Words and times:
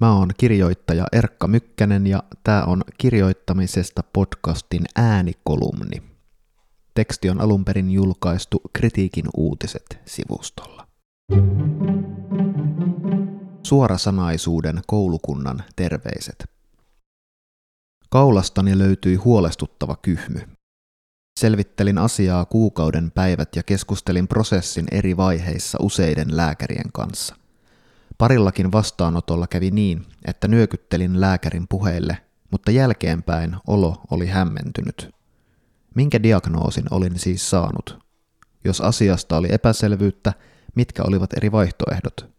Mä 0.00 0.12
oon 0.16 0.30
kirjoittaja 0.38 1.06
Erkka 1.12 1.48
Mykkänen 1.48 2.06
ja 2.06 2.22
tää 2.44 2.64
on 2.64 2.82
kirjoittamisesta 2.98 4.02
podcastin 4.12 4.84
äänikolumni. 4.96 6.02
Teksti 6.94 7.30
on 7.30 7.40
alun 7.40 7.64
perin 7.64 7.90
julkaistu 7.90 8.60
Kritiikin 8.72 9.24
uutiset 9.36 10.00
sivustolla. 10.04 10.86
Suorasanaisuuden 13.62 14.80
koulukunnan 14.86 15.62
terveiset. 15.76 16.44
Kaulastani 18.10 18.78
löytyi 18.78 19.14
huolestuttava 19.14 19.96
kyhmy. 19.96 20.40
Selvittelin 21.40 21.98
asiaa 21.98 22.44
kuukauden 22.44 23.10
päivät 23.10 23.56
ja 23.56 23.62
keskustelin 23.62 24.28
prosessin 24.28 24.86
eri 24.90 25.16
vaiheissa 25.16 25.78
useiden 25.80 26.36
lääkärien 26.36 26.92
kanssa. 26.92 27.39
Parillakin 28.20 28.72
vastaanotolla 28.72 29.46
kävi 29.46 29.70
niin, 29.70 30.06
että 30.24 30.48
nyökyttelin 30.48 31.20
lääkärin 31.20 31.66
puheille, 31.68 32.18
mutta 32.50 32.70
jälkeenpäin 32.70 33.56
olo 33.66 34.02
oli 34.10 34.26
hämmentynyt. 34.26 35.10
Minkä 35.94 36.22
diagnoosin 36.22 36.84
olin 36.90 37.18
siis 37.18 37.50
saanut? 37.50 37.98
Jos 38.64 38.80
asiasta 38.80 39.36
oli 39.36 39.48
epäselvyyttä, 39.50 40.32
mitkä 40.74 41.02
olivat 41.02 41.32
eri 41.36 41.52
vaihtoehdot? 41.52 42.30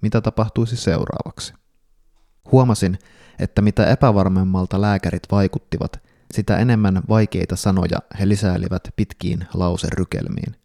Mitä 0.00 0.20
tapahtuisi 0.20 0.76
seuraavaksi? 0.76 1.54
Huomasin, 2.52 2.98
että 3.38 3.62
mitä 3.62 3.86
epävarmemmalta 3.86 4.80
lääkärit 4.80 5.22
vaikuttivat, 5.30 6.02
sitä 6.34 6.58
enemmän 6.58 7.02
vaikeita 7.08 7.56
sanoja 7.56 7.98
he 8.20 8.28
lisäilivät 8.28 8.88
pitkiin 8.96 9.46
lauserykelmiin. 9.54 10.56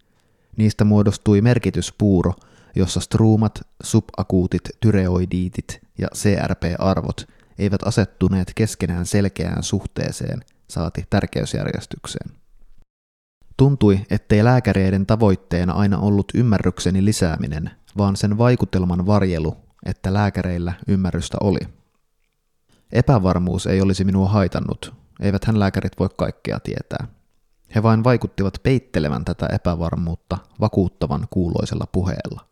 Niistä 0.58 0.84
muodostui 0.84 1.42
merkityspuuro, 1.42 2.34
jossa 2.80 3.00
struumat, 3.00 3.62
subakuutit, 3.84 4.62
tyreoidiitit 4.80 5.80
ja 5.98 6.08
CRP-arvot 6.16 7.28
eivät 7.60 7.84
asettuneet 7.84 8.52
keskenään 8.56 9.06
selkeään 9.06 9.64
suhteeseen, 9.64 10.40
saati 10.68 11.06
tärkeysjärjestykseen. 11.10 12.32
Tuntui, 13.58 14.00
ettei 14.10 14.44
lääkäreiden 14.44 15.06
tavoitteena 15.06 15.74
aina 15.74 15.98
ollut 15.98 16.32
ymmärrykseni 16.34 17.06
lisääminen, 17.06 17.72
vaan 17.98 18.16
sen 18.16 18.38
vaikutelman 18.38 19.06
varjelu, 19.06 19.58
että 19.86 20.14
lääkäreillä 20.14 20.74
ymmärrystä 20.88 21.38
oli. 21.42 21.60
Epävarmuus 22.92 23.68
ei 23.68 23.82
olisi 23.82 24.04
minua 24.04 24.30
haitannut, 24.30 24.94
eivät 25.20 25.46
hän 25.46 25.60
lääkärit 25.60 26.00
voi 26.00 26.10
kaikkea 26.18 26.60
tietää. 26.60 27.08
He 27.76 27.84
vain 27.84 28.04
vaikuttivat 28.04 28.54
peittelevän 28.64 29.26
tätä 29.26 29.48
epävarmuutta 29.54 30.38
vakuuttavan 30.60 31.28
kuuloisella 31.30 31.86
puheella. 31.92 32.49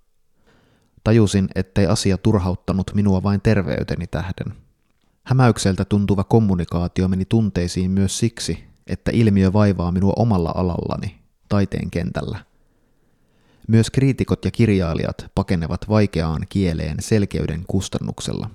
Tajusin, 1.08 1.48
ettei 1.56 1.86
asia 1.86 2.18
turhauttanut 2.18 2.92
minua 2.94 3.24
vain 3.24 3.42
terveyteni 3.42 4.08
tähden. 4.08 4.54
Hämäykseltä 5.24 5.86
tuntuva 5.86 6.24
kommunikaatio 6.24 7.08
meni 7.08 7.26
tunteisiin 7.26 7.92
myös 7.92 8.20
siksi, 8.20 8.64
että 8.88 9.12
ilmiö 9.14 9.54
vaivaa 9.54 9.92
minua 9.92 10.14
omalla 10.16 10.52
alallani, 10.56 11.20
taiteen 11.50 11.92
kentällä. 11.92 12.40
Myös 13.68 13.90
kriitikot 13.90 14.46
ja 14.46 14.52
kirjailijat 14.52 15.32
pakenevat 15.36 15.90
vaikeaan 15.90 16.42
kieleen 16.50 16.98
selkeyden 17.00 17.64
kustannuksella. 17.68 18.50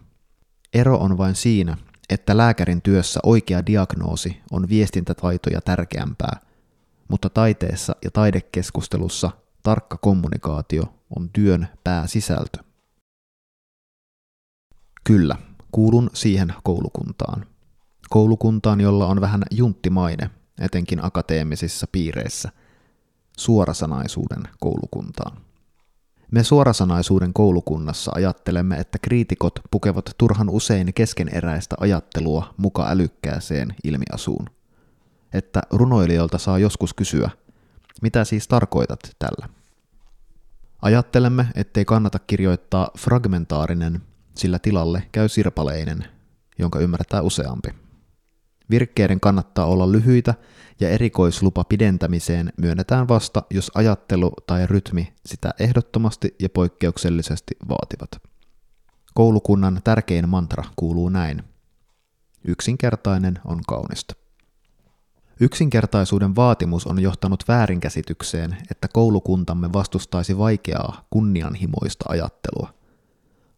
Ero 0.75 0.97
on 0.97 1.19
vain 1.19 1.35
siinä, 1.35 1.77
että 2.11 2.37
lääkärin 2.37 2.83
työssä 2.83 3.21
oikea 3.23 3.67
diagnoosi 3.67 4.41
on 4.51 4.69
viestintätaitoja 4.69 5.61
tärkeämpää, 5.61 6.41
mutta 7.09 7.31
taiteessa 7.31 7.97
ja 8.05 8.11
taidekeskustelussa 8.11 9.31
tarkka 9.63 9.97
kommunikaatio 9.97 10.85
on 11.17 11.31
työn 11.33 11.69
pääsisältö. 11.85 12.59
Kyllä, 15.05 15.37
kuulun 15.73 16.11
siihen 16.15 16.55
koulukuntaan. 16.63 17.47
Koulukuntaan, 18.11 18.81
jolla 18.81 19.07
on 19.07 19.21
vähän 19.21 19.43
junttimaine, 19.51 20.31
etenkin 20.61 21.05
akateemisissa 21.05 21.87
piireissä. 21.93 22.51
Suorasanaisuuden 23.39 24.43
koulukuntaan. 24.61 25.39
Me 26.31 26.45
suorasanaisuuden 26.45 27.33
koulukunnassa 27.33 28.13
ajattelemme, 28.15 28.77
että 28.77 28.99
kriitikot 28.99 29.61
pukevat 29.71 30.11
turhan 30.19 30.51
usein 30.51 30.95
keskeneräistä 30.95 31.77
ajattelua 31.81 32.55
muka 32.57 32.89
älykkääseen 32.89 33.75
ilmiasuun. 33.85 34.47
Että 35.33 35.63
runoilijoilta 35.71 36.39
saa 36.39 36.59
joskus 36.59 36.95
kysyä, 36.95 37.31
mitä 38.03 38.25
siis 38.25 38.49
tarkoitat 38.49 39.01
tällä? 39.19 39.49
Ajattelemme, 40.83 41.47
ettei 41.55 41.85
kannata 41.85 42.19
kirjoittaa 42.19 42.91
fragmentaarinen, 42.99 44.03
sillä 44.35 44.59
tilalle 44.59 45.09
käy 45.13 45.29
sirpaleinen, 45.29 46.05
jonka 46.59 46.79
ymmärtää 46.79 47.23
useampi. 47.23 47.69
Virkkeiden 48.71 49.21
kannattaa 49.21 49.67
olla 49.67 49.93
lyhyitä 49.93 50.35
ja 50.81 50.89
erikoislupa 50.89 51.65
pidentämiseen 51.65 52.53
myönnetään 52.57 53.09
vasta, 53.09 53.43
jos 53.51 53.71
ajattelu 53.75 54.33
tai 54.47 54.67
rytmi 54.67 55.13
sitä 55.27 55.55
ehdottomasti 55.59 56.35
ja 56.41 56.49
poikkeuksellisesti 56.49 57.55
vaativat. 57.69 58.33
Koulukunnan 59.15 59.81
tärkein 59.85 60.29
mantra 60.29 60.65
kuuluu 60.77 61.09
näin. 61.09 61.43
Yksinkertainen 62.45 63.39
on 63.45 63.61
kaunista. 63.67 64.22
Yksinkertaisuuden 65.41 66.37
vaatimus 66.37 66.87
on 66.87 67.03
johtanut 67.03 67.45
väärinkäsitykseen, 67.49 68.57
että 68.71 68.89
koulukuntamme 68.89 69.73
vastustaisi 69.73 70.39
vaikeaa, 70.39 71.05
kunnianhimoista 71.11 72.05
ajattelua. 72.09 72.75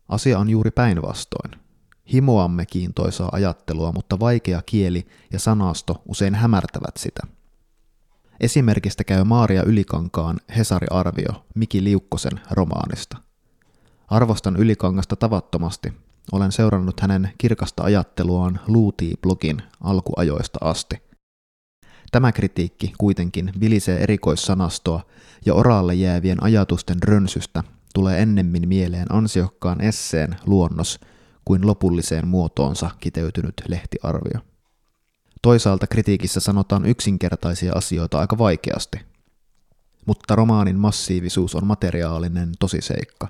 Asia 0.08 0.38
on 0.38 0.50
juuri 0.50 0.70
päinvastoin. 0.70 1.50
Himoamme 2.12 2.66
kiintoisaa 2.66 3.28
ajattelua, 3.32 3.92
mutta 3.92 4.20
vaikea 4.20 4.62
kieli 4.66 5.06
ja 5.32 5.38
sanasto 5.38 6.02
usein 6.08 6.34
hämärtävät 6.34 6.96
sitä. 6.96 7.22
Esimerkistä 8.40 9.04
käy 9.04 9.24
Maaria 9.24 9.62
Ylikankaan 9.62 10.40
Hesari-arvio 10.56 11.46
Miki 11.54 11.84
Liukkosen 11.84 12.40
romaanista. 12.50 13.16
Arvostan 14.08 14.56
Ylikangasta 14.56 15.16
tavattomasti. 15.16 15.92
Olen 16.32 16.52
seurannut 16.52 17.00
hänen 17.00 17.32
kirkasta 17.38 17.82
ajatteluaan 17.82 18.60
Luutii-blogin 18.66 19.62
alkuajoista 19.80 20.58
asti. 20.62 21.02
Tämä 22.12 22.32
kritiikki 22.32 22.92
kuitenkin 22.98 23.52
vilisee 23.60 24.02
erikoissanastoa 24.02 25.02
ja 25.46 25.54
oraalle 25.54 25.94
jäävien 25.94 26.42
ajatusten 26.42 27.02
rönsystä 27.02 27.62
tulee 27.94 28.22
ennemmin 28.22 28.68
mieleen 28.68 29.14
ansiokkaan 29.14 29.80
esseen 29.80 30.36
luonnos– 30.46 31.00
kuin 31.44 31.66
lopulliseen 31.66 32.28
muotoonsa 32.28 32.90
kiteytynyt 33.00 33.54
lehtiarvio. 33.68 34.40
Toisaalta 35.42 35.86
kritiikissä 35.86 36.40
sanotaan 36.40 36.86
yksinkertaisia 36.86 37.72
asioita 37.72 38.18
aika 38.18 38.38
vaikeasti. 38.38 39.00
Mutta 40.06 40.36
romaanin 40.36 40.78
massiivisuus 40.78 41.54
on 41.54 41.66
materiaalinen 41.66 42.52
tosiseikka. 42.58 43.28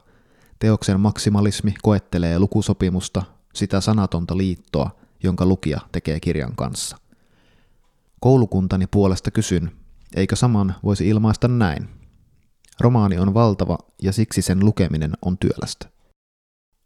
Teoksen 0.59 1.01
maksimalismi 1.01 1.75
koettelee 1.83 2.39
lukusopimusta, 2.39 3.23
sitä 3.55 3.81
sanatonta 3.81 4.37
liittoa, 4.37 4.91
jonka 5.23 5.47
lukija 5.47 5.81
tekee 5.93 6.21
kirjan 6.21 6.57
kanssa. 6.57 6.97
Koulukuntani 8.25 8.87
puolesta 8.87 9.31
kysyn, 9.31 9.71
eikö 10.17 10.37
saman 10.37 10.75
voisi 10.85 11.09
ilmaista 11.09 11.49
näin? 11.49 11.89
Romaani 12.81 13.19
on 13.19 13.35
valtava 13.35 13.79
ja 14.03 14.13
siksi 14.13 14.43
sen 14.43 14.65
lukeminen 14.65 15.13
on 15.23 15.39
työlästä. 15.39 15.89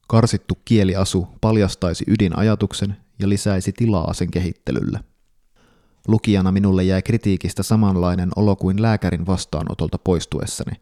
Karsittu 0.08 0.58
kieliasu 0.64 1.28
paljastaisi 1.40 2.04
ydinajatuksen 2.08 2.96
ja 3.18 3.28
lisäisi 3.28 3.72
tilaa 3.72 4.14
sen 4.14 4.30
kehittelylle. 4.30 5.00
Lukijana 6.08 6.52
minulle 6.52 6.84
jäi 6.84 7.02
kritiikistä 7.02 7.62
samanlainen 7.62 8.30
olo 8.36 8.56
kuin 8.56 8.82
lääkärin 8.82 9.26
vastaanotolta 9.26 9.98
poistuessani. 9.98 10.80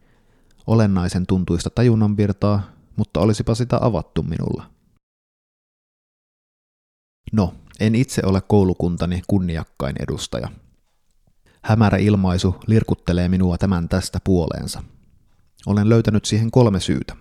Olennaisen 0.67 1.27
tuntuista 1.27 1.69
tajunnanvirtaa, 1.69 2.61
mutta 2.95 3.19
olisipa 3.19 3.55
sitä 3.55 3.77
avattu 3.81 4.23
minulla. 4.23 4.69
No, 7.31 7.53
en 7.79 7.95
itse 7.95 8.21
ole 8.25 8.41
koulukuntani 8.41 9.21
kunniakkain 9.27 9.95
edustaja. 9.99 10.49
Hämärä 11.61 11.97
ilmaisu 11.97 12.55
lirkuttelee 12.67 13.29
minua 13.29 13.57
tämän 13.57 13.89
tästä 13.89 14.19
puoleensa. 14.23 14.83
Olen 15.65 15.89
löytänyt 15.89 16.25
siihen 16.25 16.51
kolme 16.51 16.79
syytä. 16.79 17.15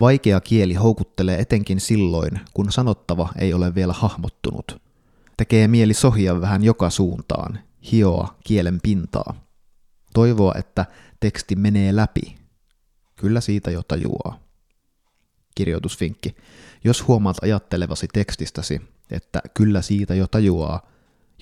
Vaikea 0.00 0.40
kieli 0.40 0.74
houkuttelee 0.74 1.40
etenkin 1.40 1.80
silloin, 1.80 2.40
kun 2.54 2.72
sanottava 2.72 3.28
ei 3.38 3.54
ole 3.54 3.74
vielä 3.74 3.92
hahmottunut. 3.92 4.82
Tekee 5.36 5.68
mieli 5.68 5.94
sohia 5.94 6.40
vähän 6.40 6.64
joka 6.64 6.90
suuntaan, 6.90 7.58
hioa 7.92 8.36
kielen 8.44 8.80
pintaa. 8.82 9.34
Toivoa, 10.14 10.54
että 10.58 10.86
teksti 11.20 11.56
menee 11.56 11.96
läpi. 11.96 12.36
Kyllä 13.16 13.40
siitä 13.40 13.70
jo 13.70 13.82
tajuaa. 13.82 14.38
Kirjoitusvinkki. 15.54 16.36
Jos 16.84 17.08
huomaat 17.08 17.36
ajattelevasi 17.42 18.08
tekstistäsi, 18.12 18.80
että 19.10 19.40
kyllä 19.54 19.82
siitä 19.82 20.14
jo 20.14 20.26
tajuaa, 20.26 20.86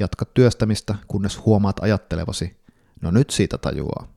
jatka 0.00 0.24
työstämistä, 0.24 0.94
kunnes 1.08 1.44
huomaat 1.46 1.80
ajattelevasi, 1.80 2.56
no 3.00 3.10
nyt 3.10 3.30
siitä 3.30 3.58
tajuaa. 3.58 4.08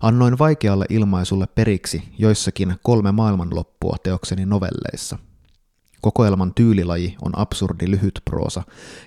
Annoin 0.00 0.38
vaikealle 0.38 0.86
ilmaisulle 0.88 1.46
periksi 1.46 2.02
joissakin 2.18 2.74
kolme 2.82 3.12
maailmanloppua 3.12 3.96
teokseni 4.02 4.46
novelleissa. 4.46 5.18
Kokoelman 6.00 6.54
tyylilaji 6.54 7.16
on 7.22 7.38
absurdi 7.38 7.90
lyhyt 7.90 8.20
proosa, 8.24 8.62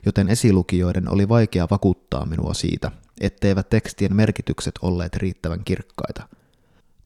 joten 0.05 0.29
esilukijoiden 0.29 1.13
oli 1.13 1.29
vaikea 1.29 1.67
vakuuttaa 1.71 2.25
minua 2.25 2.53
siitä, 2.53 2.91
etteivät 3.21 3.69
tekstien 3.69 4.15
merkitykset 4.15 4.75
olleet 4.81 5.15
riittävän 5.15 5.63
kirkkaita. 5.63 6.27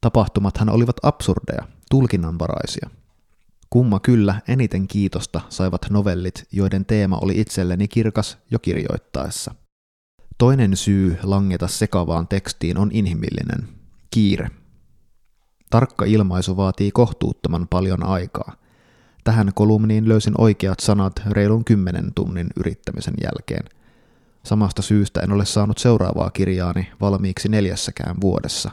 Tapahtumathan 0.00 0.68
olivat 0.68 0.96
absurdeja, 1.02 1.68
tulkinnanvaraisia. 1.90 2.90
Kumma 3.72 4.00
kyllä 4.00 4.40
eniten 4.48 4.88
kiitosta 4.88 5.40
saivat 5.48 5.90
novellit, 5.90 6.44
joiden 6.52 6.84
teema 6.84 7.18
oli 7.22 7.40
itselleni 7.40 7.88
kirkas 7.88 8.38
jo 8.50 8.58
kirjoittaessa. 8.58 9.54
Toinen 10.38 10.76
syy 10.76 11.18
langeta 11.22 11.68
sekavaan 11.68 12.28
tekstiin 12.28 12.78
on 12.78 12.90
inhimillinen, 12.92 13.68
kiire. 14.10 14.50
Tarkka 15.70 16.04
ilmaisu 16.04 16.56
vaatii 16.56 16.90
kohtuuttoman 16.90 17.68
paljon 17.68 18.06
aikaa. 18.06 18.52
Tähän 19.24 19.50
kolumniin 19.54 20.08
löysin 20.08 20.34
oikeat 20.38 20.80
sanat 20.80 21.22
reilun 21.30 21.64
kymmenen 21.64 22.14
tunnin 22.14 22.46
yrittämisen 22.56 23.14
jälkeen. 23.22 23.64
Samasta 24.42 24.82
syystä 24.82 25.20
en 25.20 25.32
ole 25.32 25.44
saanut 25.44 25.78
seuraavaa 25.78 26.30
kirjaani 26.30 26.92
valmiiksi 27.00 27.48
neljässäkään 27.48 28.16
vuodessa. 28.20 28.70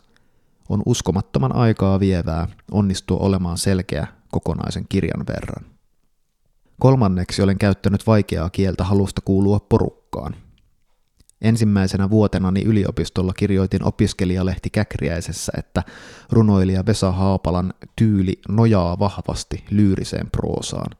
On 0.69 0.83
uskomattoman 0.85 1.55
aikaa 1.55 1.99
vievää 1.99 2.47
onnistua 2.71 3.17
olemaan 3.17 3.57
selkeä 3.57 4.19
kokonaisen 4.31 4.85
kirjan 4.89 5.25
verran. 5.27 5.65
Kolmanneksi 6.79 7.41
olen 7.41 7.57
käyttänyt 7.57 8.07
vaikeaa 8.07 8.49
kieltä 8.49 8.83
halusta 8.83 9.21
kuulua 9.25 9.59
porukkaan– 9.59 10.35
Ensimmäisenä 11.41 12.09
vuotenani 12.09 12.61
yliopistolla 12.61 13.33
kirjoitin 13.33 13.83
opiskelijalehti 13.83 14.69
Käkriäisessä, 14.69 15.51
että 15.57 15.83
runoilija 16.31 16.85
Vesa 16.85 17.11
Haapalan 17.11 17.73
tyyli 17.95 18.39
nojaa 18.49 18.99
vahvasti 18.99 19.63
lyyriseen 19.71 20.31
proosaan. 20.31 20.97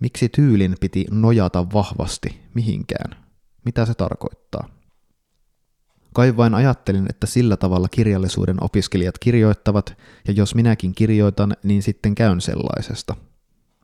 Miksi 0.00 0.28
tyylin 0.28 0.74
piti 0.80 1.06
nojata 1.10 1.66
vahvasti 1.72 2.40
mihinkään? 2.54 3.16
Mitä 3.64 3.86
se 3.86 3.94
tarkoittaa? 3.94 4.68
Kai 6.20 6.36
vain 6.36 6.54
ajattelin, 6.54 7.06
että 7.10 7.26
sillä 7.26 7.56
tavalla 7.56 7.88
kirjallisuuden 7.88 8.56
opiskelijat 8.64 9.18
kirjoittavat, 9.18 9.96
ja 10.28 10.32
jos 10.32 10.54
minäkin 10.54 10.94
kirjoitan, 10.94 11.56
niin 11.62 11.82
sitten 11.82 12.14
käyn 12.14 12.40
sellaisesta. 12.40 13.14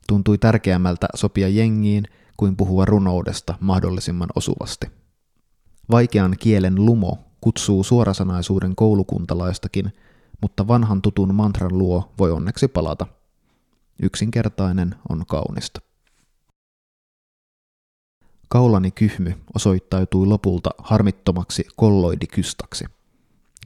Tuntui 0.08 0.38
tärkeämmältä 0.38 1.06
sopia 1.14 1.48
jengiin 1.48 2.04
kuin 2.36 2.56
puhua 2.56 2.84
runoudesta 2.84 3.54
mahdollisimman 3.60 4.28
osuvasti. 4.34 4.86
Vaikean 5.90 6.36
kielen 6.40 6.74
lumo 6.74 7.18
kutsuu 7.40 7.84
suorasanaisuuden 7.84 8.76
koulukuntalaistakin, 8.76 9.92
mutta 10.40 10.68
vanhan 10.68 11.02
tutun 11.02 11.34
mantran 11.34 11.78
luo 11.78 12.12
voi 12.18 12.32
onneksi 12.32 12.68
palata. 12.68 13.06
Yksinkertainen 14.02 14.94
on 15.08 15.26
kaunista. 15.26 15.85
Kaulani 18.48 18.90
kyhmy 18.90 19.34
osoittautui 19.54 20.26
lopulta 20.26 20.70
harmittomaksi 20.78 21.66
kolloidikystaksi. 21.76 22.84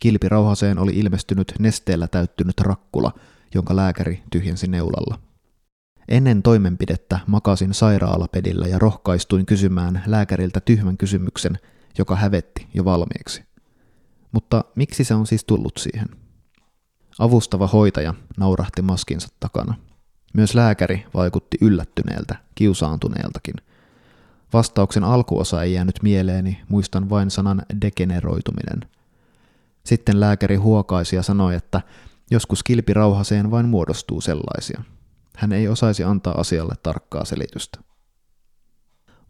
Kilpirauhaseen 0.01 0.79
oli 0.79 0.93
ilmestynyt 0.93 1.53
nesteellä 1.59 2.09
täyttynyt 2.09 2.61
rakkula, 2.61 3.13
jonka 3.55 3.77
lääkäri 3.77 4.23
tyhjensi 4.31 4.67
neulalla. 4.67 5.19
Ennen 6.09 6.43
toimenpidettä 6.43 7.21
makasin 7.27 7.75
sairaalapedillä 7.75 8.67
ja 8.67 8.79
rohkaistuin 8.79 9.47
kysymään 9.47 10.03
lääkäriltä 10.07 10.61
tyhmän 10.61 10.97
kysymyksen, 10.97 11.59
joka 11.99 12.17
hävetti 12.17 12.67
jo 12.75 12.85
valmiiksi. 12.85 13.45
Mutta 14.33 14.65
miksi 14.75 15.05
se 15.05 15.15
on 15.15 15.27
siis 15.27 15.45
tullut 15.45 15.77
siihen? 15.77 16.09
Avustava 17.19 17.67
hoitaja 17.67 18.15
naurahti 18.37 18.83
maskinsa 18.83 19.29
takana. 19.41 19.75
Myös 20.35 20.55
lääkäri 20.55 21.07
vaikutti 21.15 21.59
yllättyneeltä, 21.61 22.37
kiusaantuneeltakin. 22.55 23.55
Vastauksen 24.53 25.05
alkuosa 25.05 25.63
ei 25.63 25.73
jäänyt 25.73 26.03
mieleeni, 26.03 26.61
muistan 26.69 27.11
vain 27.11 27.31
sanan 27.31 27.63
degeneroituminen. 27.81 28.91
Sitten 29.85 30.21
lääkäri 30.21 30.57
huokaisi 30.57 31.17
ja 31.17 31.23
sanoi, 31.23 31.55
että 31.55 31.81
joskus 32.31 32.63
kilpirauhaseen 32.63 33.51
vain 33.51 33.69
muodostuu 33.69 34.21
sellaisia. 34.21 34.83
Hän 35.37 35.53
ei 35.53 35.69
osaisi 35.69 36.05
antaa 36.05 36.35
asialle 36.41 36.75
tarkkaa 36.83 37.25
selitystä. 37.25 37.79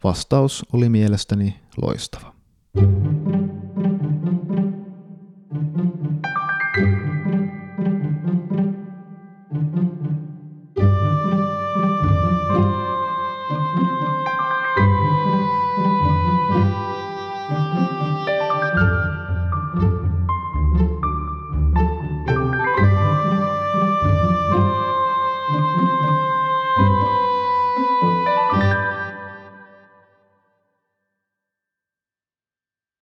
Vastaus 0.03 0.65
oli 0.73 0.89
mielestäni 0.89 1.59
loistava. 1.81 2.33